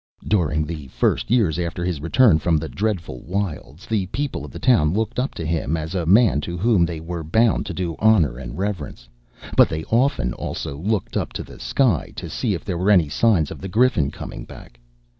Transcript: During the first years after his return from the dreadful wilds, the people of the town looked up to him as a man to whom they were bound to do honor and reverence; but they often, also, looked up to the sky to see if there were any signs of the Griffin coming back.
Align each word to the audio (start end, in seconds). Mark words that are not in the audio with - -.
During 0.27 0.65
the 0.65 0.87
first 0.87 1.29
years 1.29 1.59
after 1.59 1.85
his 1.85 2.01
return 2.01 2.39
from 2.39 2.57
the 2.57 2.67
dreadful 2.67 3.19
wilds, 3.21 3.85
the 3.85 4.07
people 4.07 4.43
of 4.43 4.49
the 4.49 4.57
town 4.57 4.93
looked 4.95 5.19
up 5.19 5.35
to 5.35 5.45
him 5.45 5.77
as 5.77 5.93
a 5.93 6.07
man 6.07 6.41
to 6.41 6.57
whom 6.57 6.87
they 6.87 6.99
were 6.99 7.23
bound 7.23 7.67
to 7.67 7.73
do 7.75 7.95
honor 7.99 8.39
and 8.39 8.57
reverence; 8.57 9.07
but 9.55 9.69
they 9.69 9.83
often, 9.91 10.33
also, 10.33 10.75
looked 10.75 11.15
up 11.15 11.33
to 11.33 11.43
the 11.43 11.59
sky 11.59 12.13
to 12.15 12.31
see 12.31 12.55
if 12.55 12.65
there 12.65 12.79
were 12.79 12.89
any 12.89 13.09
signs 13.09 13.51
of 13.51 13.61
the 13.61 13.67
Griffin 13.69 14.09
coming 14.09 14.43
back. 14.43 14.79